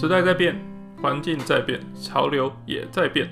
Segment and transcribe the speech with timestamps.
[0.00, 0.58] 时代在变，
[1.02, 3.28] 环境在变，潮流也在变，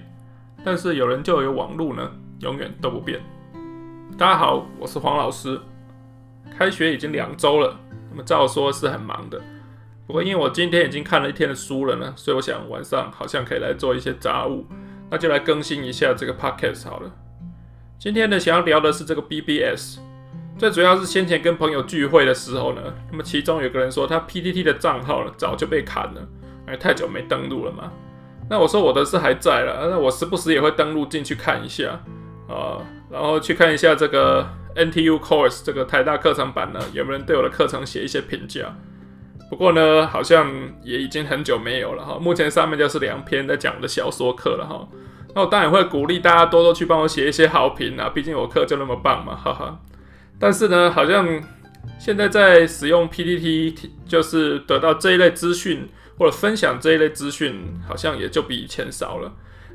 [0.62, 3.18] 但是有人就有网路呢，永远都不变。
[4.18, 5.59] 大家好，我是黄老师。
[6.59, 7.75] 开学已经两周了，
[8.11, 9.41] 那么照说是很忙的。
[10.07, 14.67] 不过因为我今天已经看了一天的书了呢，所以我想晚上好像可以来做一些杂物，
[15.09, 17.11] 那就来更新一下这个 podcast 好了。
[17.98, 20.00] 今天呢，想要聊的是这个 BBS。
[20.59, 26.29] 最主要是先前跟朋友聚会的时候呢，那么其中有个人说他 PTT 的账号呢早就被砍了，
[26.68, 27.90] 因为太久没登录了嘛。
[28.50, 32.00] 那我说我的是还在了，那我时不时也会登录进去看一下
[32.48, 38.75] 啊，然后去看一下这个 NTU Course 这个台大课程版呢，有没有人对我的课程写一些评价。
[39.50, 40.50] 不过呢，好像
[40.83, 42.19] 也已经很久没有了哈。
[42.20, 44.89] 目前上面就是两篇在讲我的小说课了哈。
[45.35, 49.79] 那我当然会鼓励大家多多去帮我写一些好评啊，毕竟我课就那么棒嘛，哈哈。
[50.39, 51.27] 但是呢，好像
[51.98, 53.75] 现在在使用 PPT，
[54.07, 59.33] 就是得到这一类资讯或者分享这一类资讯，好像也就比以前少了。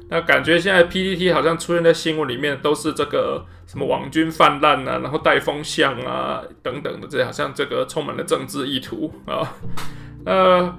[0.09, 9.55] 那感觉现在 PTT 好像出现在新闻里面都是这个什么网军泛滥啊，然后带风向啊等等的，这好像这个充满了政治意图啊。
[10.25, 10.75] 呃，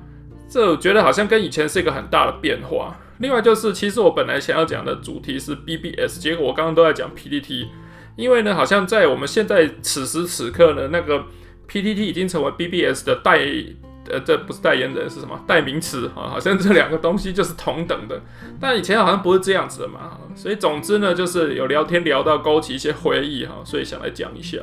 [0.48, 2.96] 这我觉得好像跟以前是一个很大的变化。
[3.18, 7.68] 另外就是，其实我本来想要讲的主题是 BBS，结果我刚刚都在讲 PTT。
[8.16, 11.24] 因为呢，好像在我们现在此时此刻呢，那个
[11.68, 13.40] PTT 已经成为 BBS 的代，
[14.10, 16.28] 呃，这不是代言人是什么代名词啊？
[16.28, 18.20] 好像这两个东西就是同等的，
[18.60, 20.19] 但以前好像不是这样子的嘛。
[20.34, 24.58] 所以总之呢，就是有聊天聊到勾起一些回忆哈，所以想来讲一下。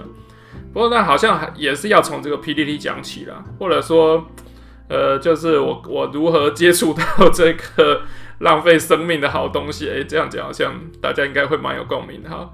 [0.73, 4.25] 不过那好像也是要从这个 PDT 讲起啦，或者说，
[4.87, 8.01] 呃，就是我我如何接触到这个
[8.39, 9.89] 浪费生命的好东西？
[9.89, 12.49] 诶，这样讲好像大家应该会蛮有共鸣哈。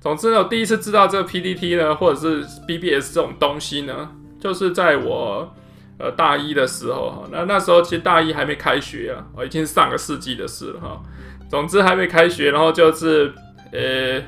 [0.00, 5.52] 总之呢，我第一次知道这个 PDT 呢，或者是 BBS 这种东西呢，就是在我
[5.98, 7.28] 呃大一的时候哈。
[7.30, 11.02] 那那时候其实大一还没开学啊，哦，已经是上个世纪的事了哈。
[11.50, 13.32] 总之还没开学，然后就是
[13.72, 14.22] 呃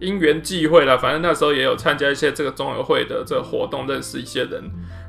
[0.00, 4.62] 因缘际会了，反正那时候也有参加一些这个中友会的这个活动，认识一些人。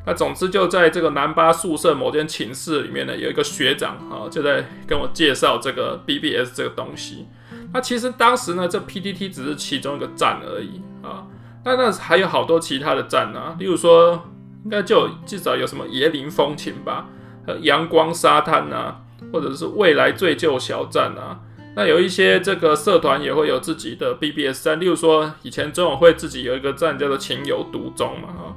[0.05, 7.27] 那总之就在这个南八宿舍某间寝室里面呢，有一个学长啊，就在跟我介绍这个 BBS 这个东西。
[7.71, 11.27] 那其实当时呢，这 PDT 只是其中一个站而已啊。
[11.63, 14.23] 那那还有好多其他的站啊，例如说，
[14.63, 17.07] 应该就至少有什么椰林风情吧，
[17.45, 21.39] 和阳光沙滩啊，或者是未来最旧小站啊。
[21.75, 28.55] 那有一些这个社团也会有自己的 BBS 站，例如说以前中友会自己有一个站叫做情有独钟嘛，哈。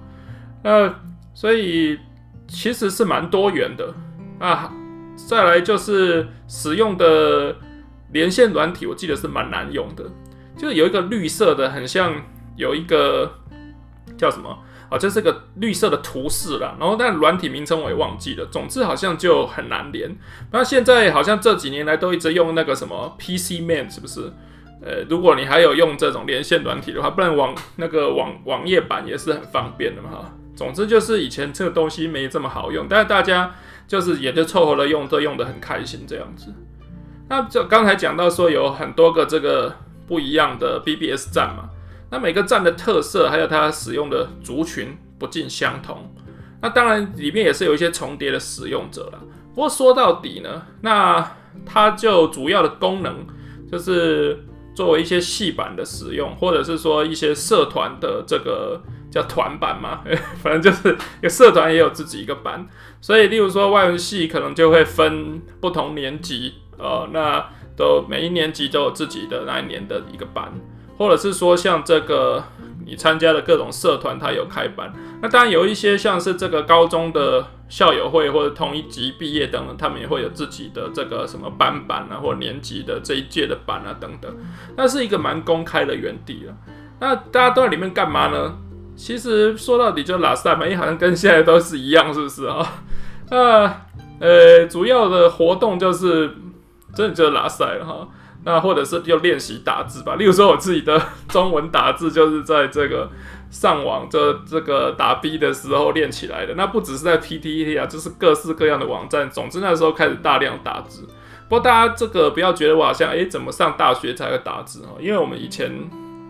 [0.65, 0.95] 那
[1.35, 1.99] 所以
[2.47, 3.95] 其实是蛮多元的
[4.39, 4.73] 啊。
[5.29, 7.57] 再来就是使用的。
[8.13, 10.05] 连线软体我记得是蛮难用的，
[10.55, 12.13] 就是有一个绿色的，很像
[12.57, 13.39] 有一个
[14.19, 14.59] 叫什么
[14.93, 16.77] 啊，这是个绿色的图示啦。
[16.79, 20.15] 然后但软体名称我也忘记了，总之好像就很难连。
[20.53, 24.33] 那现在好像这几年来都一直用那个什么 PCman 是不是？
[24.85, 30.35] 呃，如果你还有用这种连线软体的话，不然网那个网网页版也是很方便的嘛哈。
[30.55, 33.55] 总之就是以前这个东西没这么好用，但是大家
[33.87, 36.53] 就是也就凑合了用，都用得很开心这样子。
[37.29, 39.75] 那就刚才讲到说有很多个这个
[40.07, 41.71] 不一样的 BBS 站嘛，
[42.13, 46.15] 那每个站的特色还有它使用的族群不尽相同，
[46.61, 49.19] 那当然里面也是有一些重叠的使用者啦。
[49.55, 53.27] 不过说到底呢，那它就主要的功能
[53.71, 60.05] 就是作为一些系版的使用，或者是说一些社团的这个叫团版嘛，
[60.43, 62.69] 反正就是有社团也有自己一个版，
[63.01, 66.57] 所以例如说外文系可能就会分不同年级。
[66.79, 70.53] 呃，那都每一年级都有自己的那一年的一个班，
[71.03, 72.45] 或者是说像这个
[72.87, 74.93] 你参加的各种社团，它有开班。
[75.21, 84.33] 那当然有一些像是这个高中的校友会或者同一级毕业等等，他们也会有自己的这个什么班版啊，或年级的这一届的班啊等等。
[84.77, 86.55] 那是一个蛮公开的园地了。
[87.01, 88.57] 那大家都在里面干嘛呢？
[88.95, 92.85] 其实说到底就拉赛嘛，因为好像跟现在都是一样，是不是啊？
[93.31, 93.83] 那
[94.21, 96.37] 呃，主要的活动就是。
[96.95, 98.07] 真的就是拉赛了哈，
[98.45, 100.17] 那或者是就练习打字吧。
[100.17, 103.09] 例如说我自己的中文打字，就是在这个
[103.51, 106.55] 上网这这个打 B 的时候练起来的。
[106.55, 109.31] 那不只是在 PTT 啊，就是各式各样的网站。
[109.31, 111.07] 总之那时候开始大量打字。
[111.49, 114.93] 不过大家这个不要觉得我好像哎、欸，怎么上大学才会打字哈？
[114.99, 115.71] 因为我们以前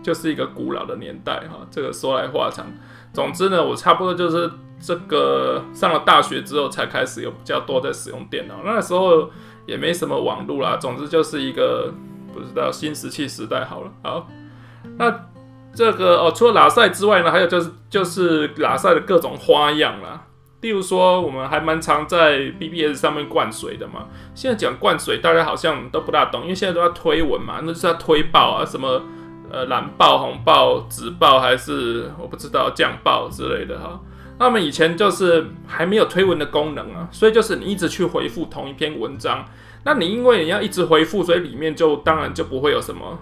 [0.03, 1.65] 就是一个古老的年代哈。
[1.71, 2.65] 这个说来话长。
[3.13, 8.55] 总之呢，我差不多就是这个上了大学之后才开始有比较多在使用电脑。
[8.65, 9.29] 那时候。
[9.65, 11.89] 也没什么网络啦，总之就是一个
[12.33, 13.91] 不知道新石器时代好了。
[14.03, 14.27] 好，
[14.97, 15.09] 那
[15.73, 20.27] 这个哦，除了喇赛之外呢，还有就是就是喇赛的各种花样啦。
[20.59, 24.07] 例如说，我们还蛮常在 BBS 上面灌水的嘛。
[24.35, 29.01] 现在讲灌水，大家好像都不大懂，因为现在都要推文嘛，那就是要推爆啊，什么
[29.53, 34.01] 呃蓝爆、红爆、紫爆，还是我不知道酱爆之类的哈。
[34.39, 39.45] 那么以前就是还没有推文的功能啊，所以就是你一直去回复同一篇文章，
[39.85, 43.19] 那你因为你要一直回复，所以里面就当然就不会有什么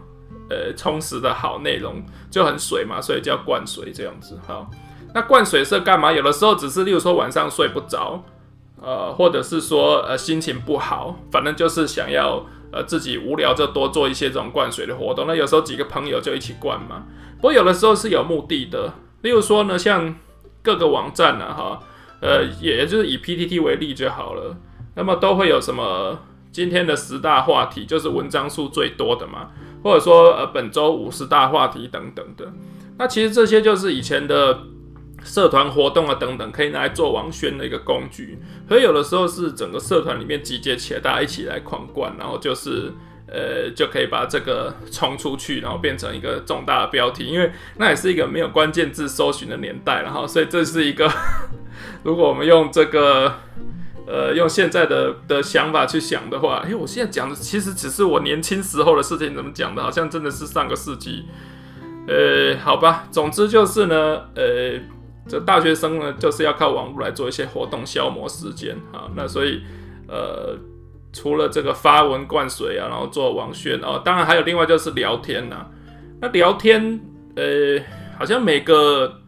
[0.50, 2.02] 呃充实的好内容，
[2.32, 4.66] 就很水嘛，所以叫灌水这样子哈。
[5.14, 6.14] 那灌水是干嘛？
[6.14, 8.24] 有的时候只是，例如说晚上睡不着，
[8.82, 15.26] 呃，或者是说呃心情不好，反正就是想要呃自己无聊就多做一些这种灌水的活动。
[15.28, 17.06] 那有时候几个朋友就一起灌嘛。
[17.38, 20.16] 不过有的时候是有目的的，例如说呢，像
[20.62, 21.80] 各个网站呢，哈，
[22.22, 24.58] 呃，也就是以 PTT 为例就好了。
[24.96, 26.20] 那么都会有什么
[26.52, 29.50] 今天的十大话题，就是文章数最多的嘛，
[29.84, 32.52] 或者说呃本周五十大话题等等的。
[32.98, 34.60] 那其实这些就是以前的。
[35.24, 38.40] 社团活动啊，等等，可以拿来做网宣的一个工具。
[38.68, 42.92] 所以有的时候是整个社团里面集结起来，大家一起来狂灌，然后就是
[43.28, 47.26] 呃，就可以把这个冲出去，然后变成一个重大的标题。
[47.26, 51.10] 因为那也是一个没有关键字搜寻的年代，然后所以这是一个，
[52.04, 53.36] 如果我们用这个
[54.08, 59.84] 呃用现在的的想法去想的话，哎，我现在讲的其实只是我年轻时候的事情，怎么讲的？
[59.84, 61.26] 好像真的是上个世纪。
[62.08, 64.80] 呃，好吧，总之就是呢，呃。
[65.32, 69.10] 这大学生呢，就是要靠网络来做一些活动消磨时间啊。
[69.16, 69.62] 那所以，
[70.10, 70.58] 呃，
[71.14, 75.66] 除了这个发文灌水啊，然后做网宣哦，当然还有另外就是聊天呐、
[76.20, 77.00] 那聊天，
[77.38, 77.80] 呃，
[78.20, 79.22] 好像每个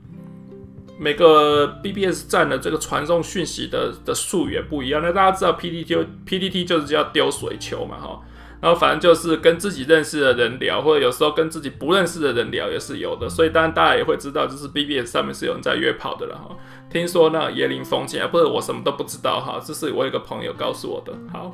[1.00, 5.02] 每个 BBS 站的这个传送讯息的的术语也不一样。
[5.02, 8.20] 那大家知道 PTT PTT 就是叫丢水球嘛，哈。
[8.64, 13.28] 然后反正就是跟自己认识的人聊，或者有时候跟自己不认识的人聊也是有的。
[13.28, 16.56] 所以当然大家也会知道，就是 BBS 上面是有人在约炮的了哈。
[16.90, 21.12] 听说那椰林风情啊，不是我什么都不知道哈，这是我有个朋友告诉我的。
[21.34, 21.54] 好，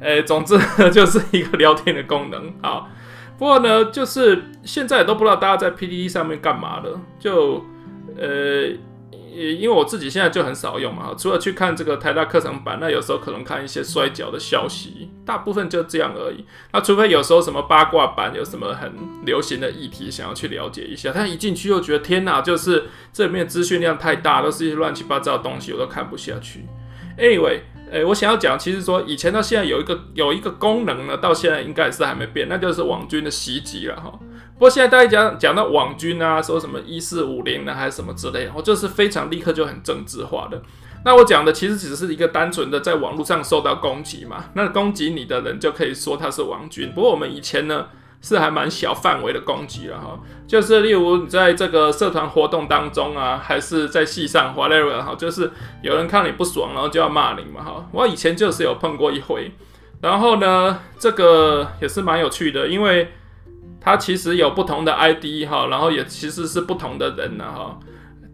[0.00, 0.58] 诶，总之
[0.90, 2.52] 就是一个聊天的功能。
[2.60, 2.88] 好，
[3.38, 7.64] 不过呢，就是现在都不知道大家在 PTT 上面干嘛了，就
[8.16, 8.72] 呃。
[9.30, 16.44] 因为我自己现在就很少用嘛，除了去看这个台大课程版，那有时候可能看一些摔跤的消息，大部分就这样而已。
[16.72, 18.92] 那除非有时候什么八卦版有什么很
[19.24, 26.66] 流行的议题，想要去了解一下，但一进去又觉得天哪，就是这里面资讯量太大，都是一些乱七八糟的东西，我都看不下去。
[27.18, 27.60] Anyway，
[27.90, 34.12] 诶，我想要讲，其实说以前到现在有一个有一个功能呢，到现在应该是还没变，那就是网军的袭击了哈。
[34.54, 40.60] 不过现在大家讲讲到网军啊，说什么一四五零呢，还是什么之类的，我就是非常立刻就很政治化的。
[41.04, 46.90] 那我讲的其实只是一个单纯的在网络上受到攻击嘛，那攻击你的人就可以说他是网军。
[46.92, 47.86] 不过我们以前呢
[48.20, 55.50] 是还蛮小范围的攻击了哈，就是例如你在这个社团活动当中啊，还是在戏上 whatever 哈，就是
[55.82, 57.88] 有人看你不爽，然后就要骂你嘛哈。
[57.92, 59.52] 我以前就是有碰过一回，
[60.00, 63.12] 然后呢，这个也是蛮有趣的，因为。
[63.80, 67.78] 他其实有不同的 ID 哈，然后也其实是不同的人呢哈，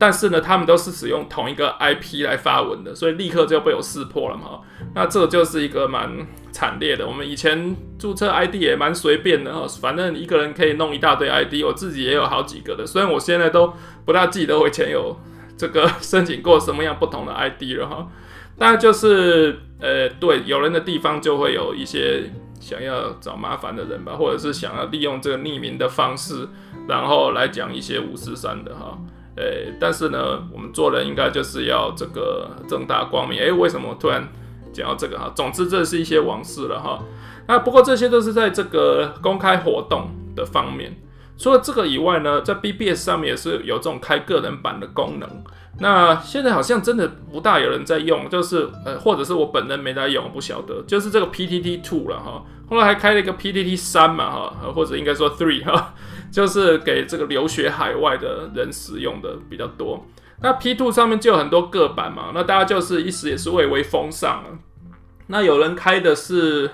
[0.04, 4.60] 但是呢，他们都是使用同一个 IP 来发文的，所以立刻就被我识破了嘛。
[4.94, 6.14] 那这就是一个蛮
[6.52, 7.06] 惨烈的。
[7.06, 12.86] 我们以前注册 ID 也蛮随便的哈，反正一个人可以弄一大堆 ID，我自己也有好几个的。
[12.86, 13.72] 虽然我现在都
[14.04, 15.16] 不大记得我以前有
[15.56, 18.06] 这个申请过什么样不同的 ID 了哈，
[18.58, 22.30] 但就是呃，对，有人的地方就会有一些。
[22.60, 26.48] 想要找麻烦的人吧，或者是想要利用这个匿名的方式，
[26.88, 28.98] 然后来讲一些五四三的哈，
[29.36, 33.38] 诶、但是呢，我们做人应该就是要这个正大光明。
[33.38, 34.28] 诶、为什么突然
[34.72, 35.32] 讲到这个哈？
[35.34, 37.02] 总之这是一些往事了哈。
[37.46, 40.94] 那不过这些都是在这个公开活动的方面。
[41.36, 45.28] 除了这个以外呢，在 BBS 上面也是有这种开个人版的功能。
[45.80, 50.80] 那现在好像真的不大有人在用，就是呃，或者是我本人没在用，不晓得。
[50.86, 55.94] 就是这个 PTT Two 了哈，后来还开了一个 PTT 三嘛哈，或者应该说 Three 哈，
[56.30, 60.06] 就是给这个留学海外的人使用的比较多。
[60.40, 64.50] 那 P Two 上面就有很多个版嘛，那大家就是一时也是蔚为风尚了。
[65.26, 66.70] 那有人开的是。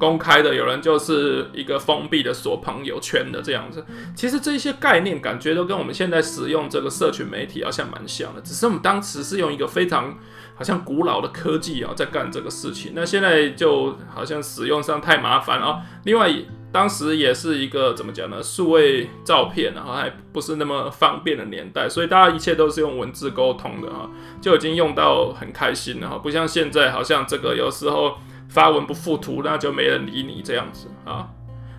[0.00, 3.84] 公开的，有人就是一个封闭的锁朋友圈的这样子。
[4.16, 10.18] 其实这些概念感觉都跟我们现在使用这个社群媒体好像蛮像的，只是我们当时是用一个非常
[10.56, 12.92] 好像古老的科技啊在干这个事情。
[12.94, 15.82] 那现在就好像使用上太麻烦啊。
[16.04, 16.34] 另外，
[16.72, 18.42] 当时也是一个怎么讲呢？
[18.42, 24.08] 数位照片然后还不是那么方便的年代，所以大家一切都是用文字沟通的啊，
[24.40, 26.16] 就已经用到很开心了哈。
[26.16, 28.16] 不像现在，好像这个有时候。
[28.50, 31.30] 发文不附图，那就没人理你这样子啊，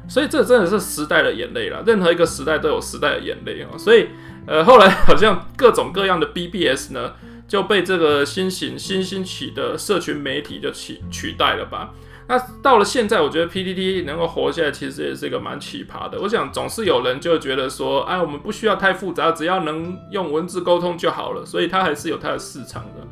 [0.08, 1.84] 所以这真的是时代的眼泪了。
[1.86, 4.08] 任何一个时代都有时代的眼泪啊，所以
[4.48, 7.14] 呃，后来好像各种各样的 BBS 呢，
[7.48, 11.92] 就被这个新型新兴起的社群媒体就取取代了吧？
[12.28, 16.22] 那到了现在，我觉得 PDD 能够活下来，其实也是一个蛮奇葩的。
[16.22, 23.06] 我想总是有人就觉得说，哎，我们不需要太复杂，只要能用文字沟通就好了，所以它还是有它的市场的。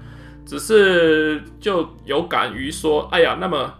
[0.50, 3.75] 只是就有感于说，哎呀，那么。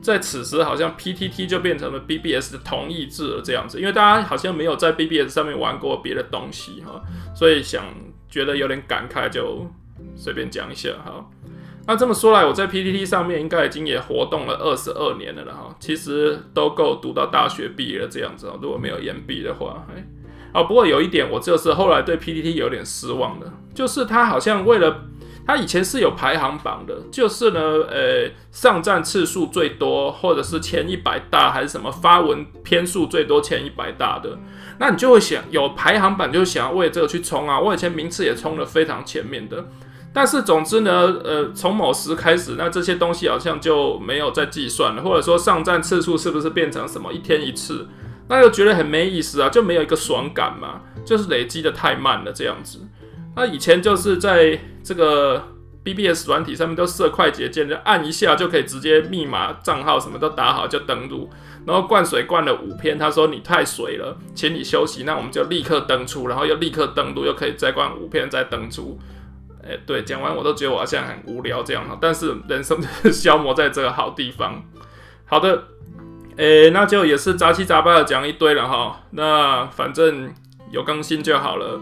[0.00, 7.00] 在此时，好像 PTT 就变成了 BBS 的同义字了这样子，因为大家好像没有在 BBS 上面玩过别的东西哈，
[7.36, 7.84] 所以想
[8.28, 9.64] 觉得有点感慨，就
[10.16, 11.24] 随便讲一下哈。
[11.86, 20.04] 那这么说来，我在 PTT 上面应该已经也活动了二十二年了哈，其实都够读到大学毕业了这样子啊，如果没有延毕的话，哎，
[20.52, 25.04] 啊，不过有一点我就是后来对 PTT 有点失望的，就是他好像为了。
[25.44, 34.38] 它以前是有排行榜的，就是呢，呃，上赞次数最多，或者是前一百大，还是什么发文篇数最多前一百大的，
[34.78, 37.58] 那你就会想有排行榜，就想要为这个去冲啊。
[37.58, 39.66] 我以前名次也冲得非常前面的，
[40.12, 47.88] 但是总之呢，呃，从某时开始，那这些东西好像就没有再计算了，或者说上赞次数是不是变成什么一天一次，
[48.28, 52.78] 那就觉得很没意思啊，就没有一个爽感嘛，就是累积得太慢了这样子。
[53.34, 55.42] 那以前就是在这个
[55.84, 61.28] BBS 软体上面都设快捷键，就按一下就可以直接密码、账号什么都打好就登录，
[61.66, 68.98] 然后灌水灌了五篇，他说你太水了，请你休息，那我们就立刻登出，然后又立刻登录，又可以再灌五篇再登出。
[69.64, 74.62] 哎、对，讲完我都觉得我好像很无聊这样哈，但是人生就是消磨在这个好地方。
[75.24, 75.64] 好的，
[76.36, 80.32] 哎、那就也是杂七杂八的讲一堆了哈，那反正
[80.70, 81.80] 有更新就好了。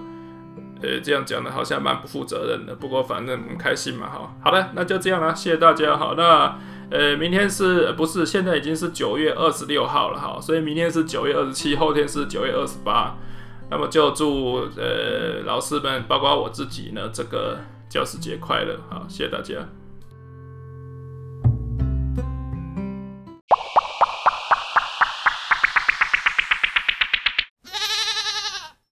[0.83, 4.35] 呃、这样讲的好像蛮不负责任的，不过反正很开心嘛，哈。
[4.43, 6.15] 好的，那就这样啦，谢谢大家，好。
[6.15, 6.59] 那
[6.91, 13.15] 呃，明天是不是现在已经是九月二十六号了，哈，所以明天是九月二十七，后天是九月二十八。
[13.71, 17.59] 那么就祝呃老师们，包括我自己呢，这个
[17.89, 19.55] 教师节快乐，好，谢谢大家。